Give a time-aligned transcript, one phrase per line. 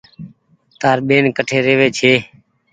[0.79, 2.13] تآر ٻين ڪٺي رهي وي ڇي۔